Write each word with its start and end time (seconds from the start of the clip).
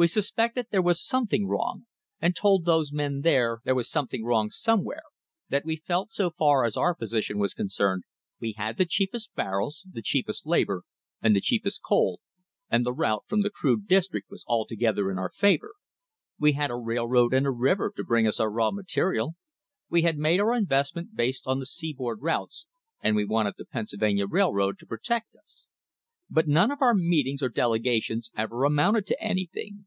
We 0.00 0.06
suspected 0.06 0.66
there 0.70 0.80
was 0.80 1.04
something 1.04 1.48
wrong, 1.48 1.88
and 2.20 2.36
told 2.36 2.64
those 2.64 2.92
men 2.92 3.22
there 3.22 3.60
was 3.66 3.90
something 3.90 4.24
wrong 4.24 4.48
somewhere; 4.48 5.02
that 5.48 5.64
we 5.64 5.74
felt, 5.74 6.12
so 6.12 6.30
far 6.30 6.64
as 6.64 6.78
position 7.00 7.36
was 7.38 7.52
concerned, 7.52 8.04
we 8.38 8.52
had 8.52 8.76
the 8.76 8.84
cheapest 8.86 9.34
barrels, 9.34 9.84
the 9.90 10.00
cheapest 10.00 10.46
labour, 10.46 10.84
and 11.20 11.34
the 11.34 11.40
cheapest 11.40 11.82
coal, 11.82 12.20
and 12.70 12.86
the 12.86 12.92
route 12.92 13.24
from 13.26 13.42
the 13.42 13.50
crude 13.50 13.88
district 13.88 14.30
was 14.30 14.44
altogether 14.46 15.10
in 15.10 15.18
our 15.18 15.30
favour. 15.34 15.74
We 16.38 16.52
had 16.52 16.70
a 16.70 16.76
railroad 16.76 17.34
and 17.34 17.44
a 17.44 17.50
river 17.50 17.92
to 17.96 18.04
bring 18.04 18.28
us 18.28 18.38
our 18.38 18.48
raw 18.52 18.70
material. 18.70 19.34
We 19.90 20.02
had 20.02 20.16
made 20.16 20.38
our 20.38 20.54
investment 20.54 21.16
based 21.16 21.44
on 21.48 21.58
the 21.58 21.66
seaboard 21.66 22.22
routes, 22.22 22.66
and 23.00 23.16
we 23.16 23.24
wanted 23.24 23.54
the 23.58 23.64
Pennsylvania 23.66 24.28
Railroad 24.28 24.78
to 24.78 24.86
protect 24.86 25.34
us. 25.34 25.66
But 26.30 26.46
none 26.46 26.70
of 26.70 26.82
our 26.82 26.92
meetings 26.92 27.42
or 27.42 27.48
delegations 27.48 28.30
ever 28.36 28.64
amounted 28.64 29.06
to 29.06 29.20
anything. 29.22 29.86